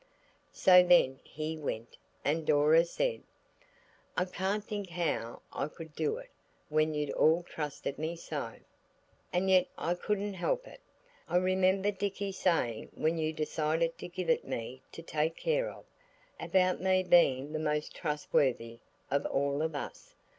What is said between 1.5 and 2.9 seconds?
went, and Dora